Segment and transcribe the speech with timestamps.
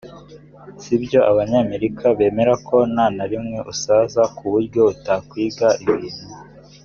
[0.81, 6.25] si byo abanyamerika bemera ko nta narimwe usaza ku buryo utakwiga ibintu